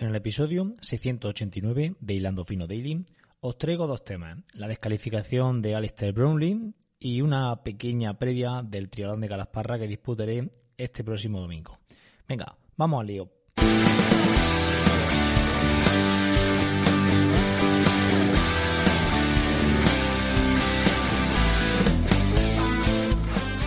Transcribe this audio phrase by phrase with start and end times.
[0.00, 3.04] En el episodio 689 de Hilando Fino Daily
[3.40, 9.20] os traigo dos temas, la descalificación de Alistair Brownlee y una pequeña previa del triatlón
[9.20, 11.80] de Calasparra que disputaré este próximo domingo.
[12.26, 13.30] Venga, vamos al lío.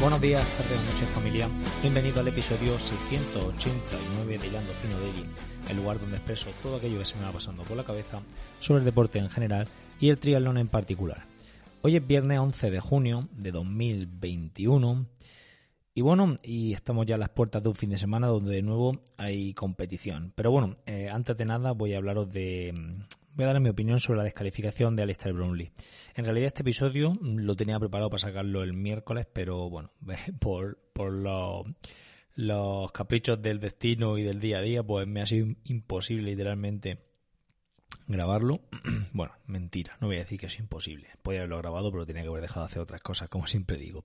[0.00, 1.46] Buenos días, tardes noches familia.
[1.82, 5.26] Bienvenido al episodio 689 de Hilando Fino Daily,
[5.68, 8.22] el lugar donde expreso todo aquello que se me va pasando por la cabeza
[8.60, 9.68] sobre el deporte en general
[10.00, 11.26] y el triatlón en particular.
[11.82, 15.04] Hoy es viernes 11 de junio de 2021
[15.92, 18.62] y bueno, y estamos ya a las puertas de un fin de semana donde de
[18.62, 20.32] nuevo hay competición.
[20.34, 22.72] Pero bueno, eh, antes de nada voy a hablaros de,
[23.34, 25.72] voy a dar mi opinión sobre la descalificación de Alistair Brownlee.
[26.14, 29.92] En realidad este episodio lo tenía preparado para sacarlo el miércoles, pero bueno,
[30.40, 31.66] por, por los,
[32.34, 37.04] los caprichos del destino y del día a día, pues me ha sido imposible literalmente
[38.06, 38.62] grabarlo.
[39.12, 41.08] bueno, mentira, no voy a decir que es imposible.
[41.22, 44.04] Podría haberlo grabado, pero tenía que haber dejado de hacer otras cosas, como siempre digo.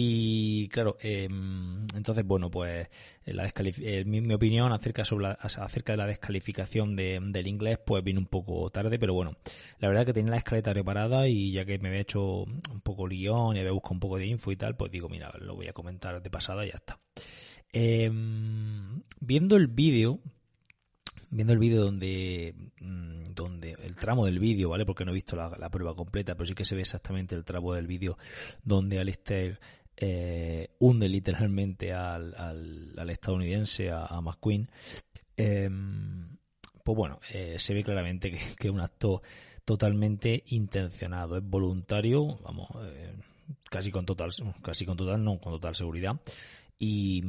[0.00, 2.86] Y claro, eh, entonces, bueno, pues
[3.24, 8.04] la eh, mi, opinión acerca, sobre la, acerca de la descalificación de, del inglés, pues
[8.04, 9.36] vino un poco tarde, pero bueno,
[9.80, 13.08] la verdad que tenía la escaleta preparada y ya que me había hecho un poco
[13.08, 15.66] guion y había buscado un poco de info y tal, pues digo, mira, lo voy
[15.66, 17.00] a comentar de pasada y ya está.
[17.72, 18.08] Eh,
[19.20, 20.20] viendo el vídeo,
[21.28, 22.54] viendo el vídeo donde,
[23.34, 24.86] donde el tramo del vídeo, ¿vale?
[24.86, 27.44] Porque no he visto la, la, prueba completa, pero sí que se ve exactamente el
[27.44, 28.16] tramo del vídeo
[28.62, 29.58] donde Alistair
[30.00, 34.70] eh, hunde literalmente al, al, estadounidense, a, McQueen.
[35.36, 35.68] Eh,
[36.84, 39.22] pues bueno, eh, se ve claramente que, es un acto
[39.64, 43.12] totalmente intencionado, es voluntario, vamos, eh,
[43.68, 44.30] casi con total,
[44.62, 46.18] casi con total, no, con total seguridad.
[46.78, 47.22] Y,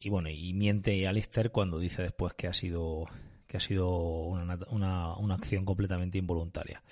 [0.00, 3.06] y bueno, y miente Alistair cuando dice después que ha sido
[3.46, 6.82] que ha sido una, una, una, acción completamente involuntaria.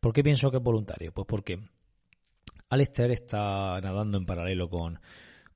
[0.00, 1.12] ¿Por qué pienso que es voluntario?
[1.12, 1.58] Pues porque
[2.68, 5.00] Alistair está nadando en paralelo con,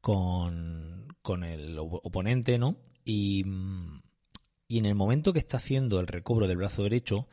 [0.01, 2.77] con, con el oponente, ¿no?
[3.05, 3.45] Y,
[4.69, 7.27] y, en el momento que está haciendo el recobro del brazo derecho,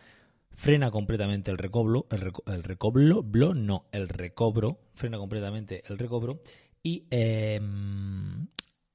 [0.50, 6.00] frena completamente el recobro, el, reco el recobro, blo, no, el recobro, frena completamente el
[6.00, 6.42] recobro
[6.82, 7.60] y eh,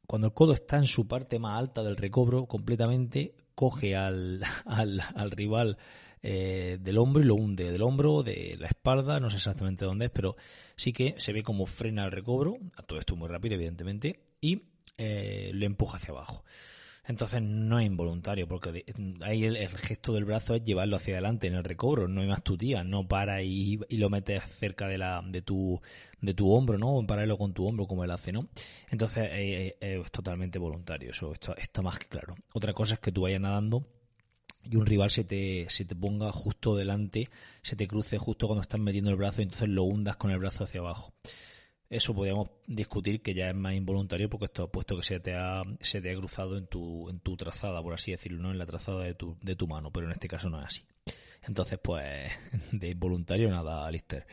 [0.06, 5.00] cuando el codo está en su parte más alta del recobro, completamente coge al, al,
[5.14, 5.78] al rival
[6.22, 10.06] eh, del hombro y lo hunde del hombro, de la espalda, no sé exactamente dónde
[10.06, 10.36] es, pero
[10.76, 14.62] sí que se ve como frena el recobro, todo esto muy rápido evidentemente, y
[14.98, 16.44] eh, lo empuja hacia abajo.
[17.04, 18.84] Entonces no es involuntario, porque
[19.22, 22.44] ahí el, gesto del brazo es llevarlo hacia adelante en el recobro, no hay más
[22.44, 25.80] tu tía, no para y, y, lo metes cerca de la de tu
[26.20, 27.00] de tu hombro, ¿no?
[27.00, 28.48] En paralelo con tu hombro como él hace, ¿no?
[28.88, 32.36] Entonces eh, es totalmente voluntario, eso está más que claro.
[32.52, 33.84] Otra cosa es que tú vayas nadando
[34.64, 37.28] y un rival se te, se te ponga justo delante,
[37.62, 40.38] se te cruce justo cuando estás metiendo el brazo y entonces lo hundas con el
[40.38, 41.12] brazo hacia abajo.
[41.90, 45.62] Eso podríamos discutir que ya es más involuntario porque esto puesto que se te ha,
[45.80, 48.64] se te ha cruzado en tu, en tu trazada, por así decirlo, no en la
[48.64, 50.84] trazada de tu, de tu mano, pero en este caso no es así.
[51.42, 52.30] Entonces, pues,
[52.72, 54.24] de involuntario nada, Alistair.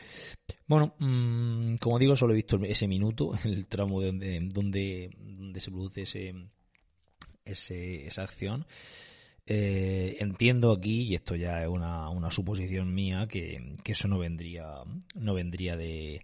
[0.66, 5.70] Bueno, mmm, como digo, solo he visto ese minuto, el tramo donde, donde, donde se
[5.70, 6.34] produce ese,
[7.44, 8.66] ese, esa acción.
[9.46, 14.18] Eh, entiendo aquí, y esto ya es una, una suposición mía, que, que, eso no
[14.18, 14.82] vendría,
[15.14, 16.22] no vendría de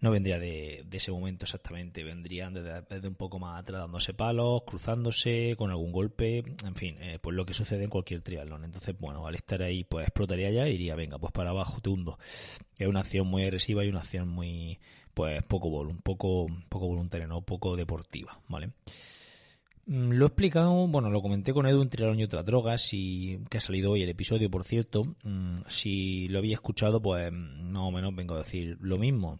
[0.00, 4.62] no vendría de, de ese momento exactamente, vendrían desde, un poco más atrás dándose palos,
[4.64, 8.64] cruzándose con algún golpe, en fin, eh, pues lo que sucede en cualquier triatlón.
[8.64, 11.90] Entonces, bueno, al estar ahí, pues explotaría ya y diría, venga, pues para abajo te
[11.90, 12.18] hundo.
[12.78, 14.78] Es una acción muy agresiva y una acción muy,
[15.14, 18.70] pues poco, un poco, poco voluntaria, no poco deportiva, ¿vale?
[19.88, 23.56] Lo he explicado, bueno, lo comenté con Edu en Triatlón y otras drogas, y que
[23.56, 25.16] ha salido hoy el episodio, por cierto.
[25.66, 29.38] Si lo había escuchado, pues más o menos vengo a decir lo mismo.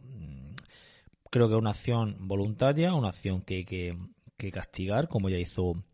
[1.30, 5.84] Creo que es una acción voluntaria, una acción que hay que, castigar, como ya hizo,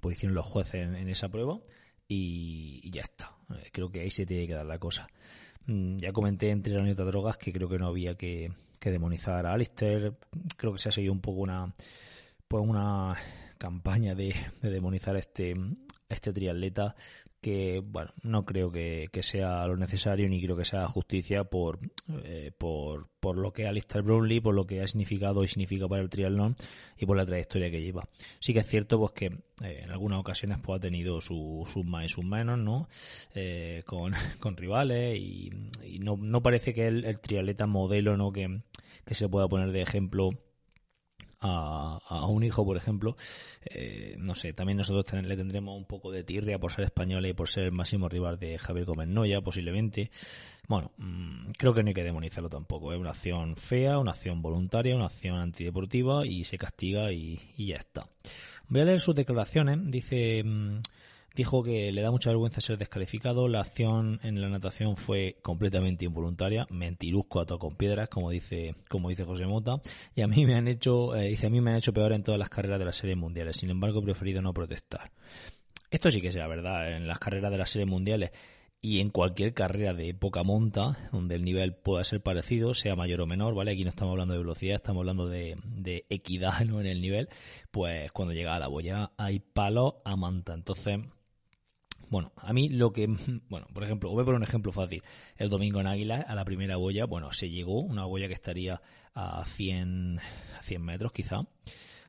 [0.00, 1.60] pues hicieron los jueces en, esa prueba,
[2.08, 3.36] y, ya está.
[3.70, 5.06] Creo que ahí se tiene que dar la cosa.
[5.68, 9.46] Ya comenté en Triatlón y otras drogas que creo que no había que, que demonizar
[9.46, 10.16] a Alistair.
[10.56, 11.72] Creo que se ha seguido un poco una,
[12.48, 13.16] pues una
[13.60, 15.54] campaña de, demonizar este,
[16.08, 16.96] este triatleta
[17.40, 21.78] que bueno no creo que, sea lo necesario ni creo que sea justicia por,
[22.24, 26.02] eh, por, por lo que Alistair Brownlee por lo que ha significado y significa para
[26.02, 26.56] el triatlón
[26.98, 28.08] y por la trayectoria que lleva.
[28.40, 29.26] Sí que es cierto pues que
[29.62, 32.88] eh, en algunas ocasiones pues ha tenido sus más y sus menos no
[33.34, 35.50] eh, con, con, rivales y,
[35.98, 38.62] no, no parece que el, el triatleta modelo no que,
[39.04, 40.30] que se pueda poner de ejemplo
[41.40, 43.16] a, un hijo, por ejemplo,
[43.64, 47.32] eh, no sé, también nosotros le tendremos un poco de tirria por ser español y
[47.32, 50.10] por ser el máximo rival de Javier Gómez Noya, posiblemente.
[50.68, 52.92] Bueno, mm, creo que no hay que demonizarlo tampoco.
[52.92, 57.68] Es una acción fea, una acción voluntaria, una acción antideportiva y se castiga y, y
[57.68, 58.06] ya está.
[58.68, 59.78] Voy a leer sus declaraciones.
[59.90, 60.42] Dice...
[60.44, 60.80] Mm,
[61.34, 63.48] Dijo que le da mucha vergüenza ser descalificado.
[63.48, 69.08] La acción en la natación fue completamente involuntaria, mentirusco atado con piedras, como dice, como
[69.08, 69.80] dice José Mota.
[70.14, 72.22] Y a mí me han hecho, eh, dice, a mí me han hecho peor en
[72.22, 73.56] todas las carreras de las series mundiales.
[73.56, 75.12] Sin embargo, he preferido no protestar.
[75.90, 76.96] Esto sí que sea verdad.
[76.96, 78.30] En las carreras de las series mundiales
[78.82, 83.20] y en cualquier carrera de poca monta, donde el nivel pueda ser parecido, sea mayor
[83.20, 83.72] o menor, ¿vale?
[83.72, 87.28] Aquí no estamos hablando de velocidad, estamos hablando de, de equidad en el nivel,
[87.70, 90.54] pues cuando llega a la boya hay palo a manta.
[90.54, 90.98] Entonces,
[92.10, 93.06] bueno, a mí lo que,
[93.48, 95.02] bueno, por ejemplo, voy a poner un ejemplo fácil.
[95.36, 98.82] El domingo en Águila, a la primera boya, bueno, se llegó, una boya que estaría
[99.14, 100.18] a 100,
[100.58, 101.46] a 100 metros quizá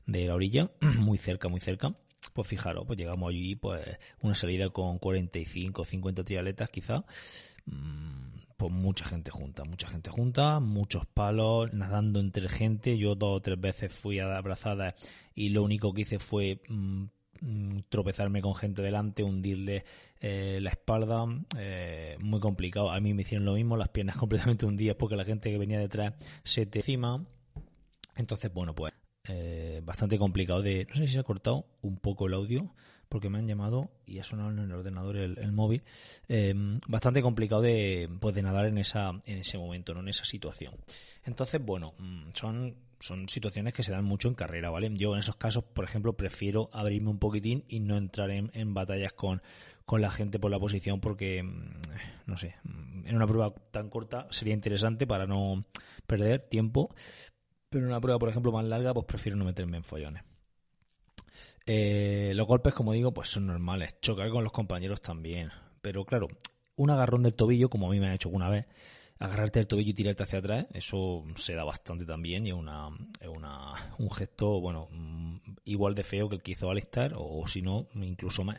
[0.06, 1.94] de la orilla, muy cerca, muy cerca.
[2.34, 7.04] Pues fijaros, pues llegamos allí, pues una salida con 45, 50 trialetas quizá.
[7.66, 12.96] Mm, pues mucha gente junta, mucha gente junta, muchos palos, nadando entre gente.
[12.98, 14.94] Yo dos o tres veces fui a abrazada
[15.34, 16.60] y lo único que hice fue
[17.42, 19.84] mm, tropezarme con gente delante, hundirle
[20.20, 21.26] eh, la espalda,
[21.58, 22.90] eh, muy complicado.
[22.90, 25.78] A mí me hicieron lo mismo, las piernas completamente hundidas porque la gente que venía
[25.78, 27.24] detrás se te encima.
[28.16, 28.92] Entonces, bueno, pues
[29.28, 30.86] eh, bastante complicado de...
[30.88, 32.74] No sé si se ha cortado un poco el audio
[33.08, 35.82] porque me han llamado y ha sonado en el ordenador el, móvil.
[36.88, 40.00] bastante complicado de, pues, de nadar en, esa, en ese momento, ¿no?
[40.00, 40.74] en esa situación.
[41.24, 44.88] Entonces, bueno, mm, son son situaciones que se dan mucho en carrera, ¿vale?
[44.94, 49.12] Yo en esos casos, por ejemplo, prefiero abrirme un poquitín y no entrar en, batallas
[49.12, 49.42] con,
[49.90, 51.80] la gente por la posición porque, mm,
[52.26, 55.64] no sé, mm, en una prueba tan corta sería interesante para no
[56.06, 56.94] perder tiempo,
[57.68, 60.22] pero en una prueba, por ejemplo, más larga, pues prefiero no meterme en follones.
[61.66, 64.00] Eh, los golpes, como digo, pues son normales.
[64.00, 65.50] Chocar con los compañeros también.
[65.80, 66.28] Pero claro,
[66.76, 68.66] un agarrón del tobillo, como a mí me han hecho alguna vez,
[69.22, 72.88] agarrarte el tobillo y tirarte hacia atrás, eso se da bastante también y es, una,
[73.28, 77.62] una, un gesto, bueno, mm, igual de feo que el que hizo Alistar o, si
[77.62, 78.58] no, incluso más.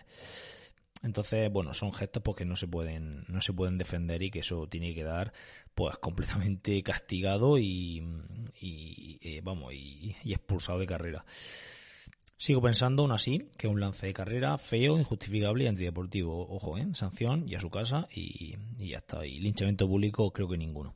[1.02, 4.68] Entonces, bueno, son gestos porque no se pueden, no se pueden defender y que eso
[4.68, 5.34] tiene que quedar
[5.76, 8.02] pues completamente castigado y,
[8.62, 11.26] y eh, vamos, y expulsado de carrera.
[12.44, 16.46] Sigo pensando, aún así, que un lance de carrera feo, injustificable y antideportivo.
[16.54, 16.86] Ojo, ¿eh?
[16.92, 19.26] Sanción y a su casa y, ya está.
[19.26, 20.94] Y linchamiento público, creo que ninguno.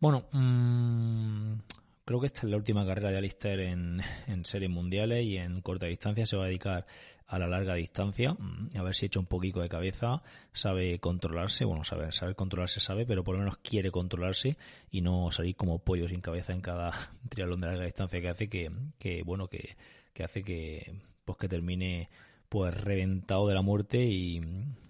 [0.00, 1.60] Bueno, mmm,
[2.04, 4.02] creo que esta es la última carrera de Alistair en,
[4.44, 6.26] series mundiales y en corta distancia.
[6.26, 6.84] Se va a dedicar
[7.26, 8.34] a la larga distancia.
[8.34, 10.22] Mm, a ver si echa un poquito de cabeza.
[10.52, 11.64] Sabe controlarse.
[11.64, 14.58] Bueno, saber, saber controlarse sabe, pero por lo menos quiere controlarse
[14.90, 16.92] y no salir como pollo sin cabeza en cada
[17.30, 19.74] triatlón de larga distancia que hace que, que bueno, que
[20.16, 20.94] que hace que
[21.26, 22.08] pues que termine
[22.48, 24.40] pues reventado de la muerte y,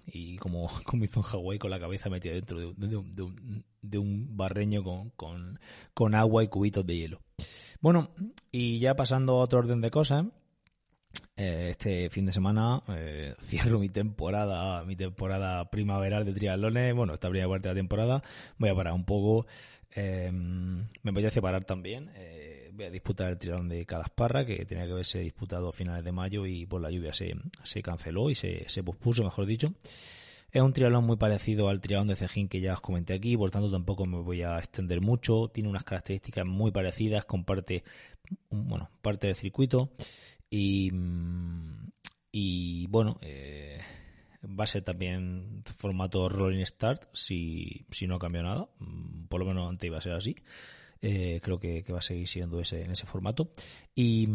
[0.06, 2.66] y como, como hizo en Hawái con la cabeza metida dentro de,
[2.96, 5.58] un, de un, barreño con, con,
[5.94, 7.20] con, agua y cubitos de hielo.
[7.80, 8.10] Bueno,
[8.52, 10.26] y ya pasando a otro orden de cosas,
[11.36, 17.14] eh, este fin de semana eh, cierro mi temporada, mi temporada primaveral de triatlones, bueno,
[17.14, 18.22] esta primera parte de la temporada,
[18.58, 19.46] voy a parar un poco,
[19.90, 22.12] eh, me voy a separar también,
[22.76, 26.12] voy a disputar el triatlón de Calasparra, que tenía que haberse disputado a finales de
[26.12, 29.72] mayo y por la lluvia se, se canceló y se, se pospuso, mejor dicho.
[30.52, 33.50] Es un triatlón muy parecido al triatlón de Cejín que ya os comenté aquí, por
[33.50, 35.48] tanto tampoco me voy a extender mucho.
[35.48, 37.82] Tiene unas características muy parecidas, comparte
[38.50, 39.90] bueno, parte del circuito
[40.48, 40.90] y,
[42.30, 43.80] y bueno, eh,
[44.44, 48.68] va a ser también formato rolling start si, si no cambia nada,
[49.28, 50.36] por lo menos antes iba a ser así.
[51.02, 53.50] Eh, creo que, va a seguir siendo ese, en ese formato.
[53.94, 54.28] Y,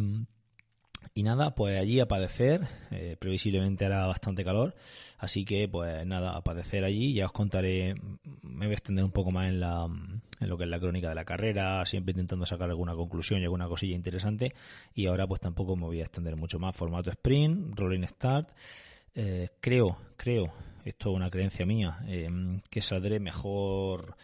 [1.14, 4.76] y nada, pues allí a padecer, eh, previsiblemente hará bastante calor,
[5.18, 7.96] así que pues nada, a padecer allí, ya os contaré,
[8.44, 11.10] me voy a extender un poco más en, la, en lo que es la crónica
[11.10, 14.54] de la carrera, siempre intentando sacar alguna conclusión y alguna cosilla interesante,
[14.94, 18.50] y ahora pues tampoco me voy a extender mucho más, formato sprint, rolling start,
[19.14, 20.54] eh, creo, creo,
[20.86, 22.00] esto es una creencia mía,
[22.70, 24.16] que saldré mejor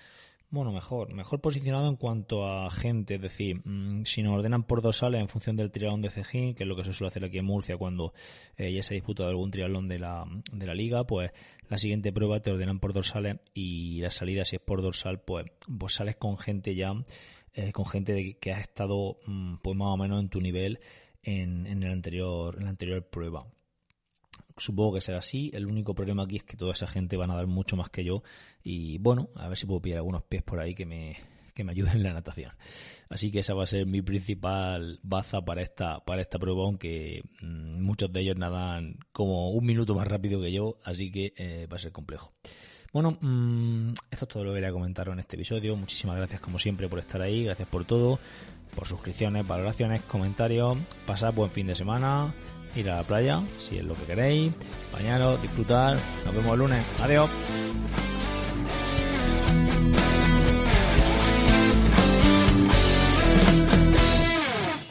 [0.49, 4.81] bueno, mejor, mejor posicionado en cuanto a gente, es decir, mm, si nos ordenan por
[4.81, 7.37] dorsales en función del triatlón de Cejín, que es lo que se suele hacer aquí
[7.37, 8.13] en Murcia cuando
[8.55, 11.31] eh, ya se disputa algún triatlón de la, de la liga, pues
[11.69, 15.47] la siguiente prueba te ordenan por dorsales y la salida si es por dorsal, pues,
[15.77, 16.93] pues sales con gente ya,
[17.53, 20.79] eh, con gente que ha estado mm, pues más o menos en tu nivel
[21.23, 23.45] en, en el anterior, en la anterior prueba
[24.57, 25.49] supongo que será así.
[25.53, 28.03] El único problema aquí es que toda esa gente van a dar mucho más que
[28.03, 28.23] yo.
[28.63, 31.17] Y bueno, a ver si puedo pillar algunos pies por ahí que me,
[31.57, 32.51] que me ayuden en la natación.
[33.09, 37.23] Así que esa va a ser mi principal baza para esta, para esta prueba, aunque
[37.41, 41.67] mm, muchos de ellos nadan como un minuto más rápido que yo, así que eh,
[41.71, 42.31] va a ser complejo.
[42.93, 45.75] Bueno, mmm, esto es todo lo que quería comentar en este episodio.
[45.75, 48.19] Muchísimas gracias como siempre por estar ahí, gracias por todo,
[48.75, 50.77] por suscripciones, valoraciones, comentarios.
[51.05, 52.33] Pasad buen fin de semana
[52.77, 54.53] ir a la playa, si es lo que queréis,
[54.93, 55.97] bañaros, disfrutar.
[56.25, 56.85] Nos vemos el lunes.
[57.01, 57.29] Adiós.